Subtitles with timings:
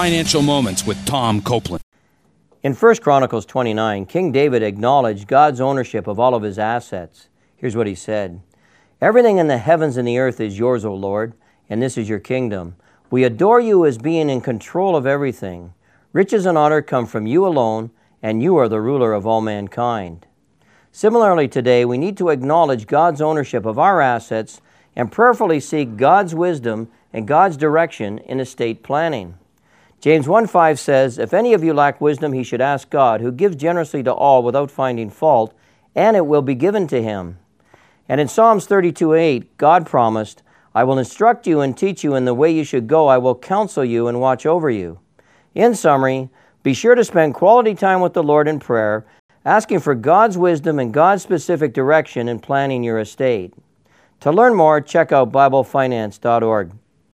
[0.00, 1.84] Financial Moments with Tom Copeland.
[2.62, 7.28] In 1 Chronicles 29, King David acknowledged God's ownership of all of his assets.
[7.54, 8.40] Here's what he said
[9.02, 11.34] Everything in the heavens and the earth is yours, O Lord,
[11.68, 12.76] and this is your kingdom.
[13.10, 15.74] We adore you as being in control of everything.
[16.14, 17.90] Riches and honor come from you alone,
[18.22, 20.26] and you are the ruler of all mankind.
[20.90, 24.62] Similarly, today, we need to acknowledge God's ownership of our assets
[24.96, 29.34] and prayerfully seek God's wisdom and God's direction in estate planning.
[30.00, 33.56] James 1:5 says, "If any of you lack wisdom, he should ask God, who gives
[33.56, 35.52] generously to all without finding fault,
[35.94, 37.36] and it will be given to him."
[38.08, 40.42] And in Psalms 32:8, God promised,
[40.74, 43.08] I will instruct you and teach you in the way you should go.
[43.08, 44.98] I will counsel you and watch over you.
[45.54, 46.30] In summary,
[46.62, 49.04] be sure to spend quality time with the Lord in prayer,
[49.44, 53.52] asking for God's wisdom and God's specific direction in planning your estate.
[54.20, 56.72] To learn more, check out BibleFinance.org.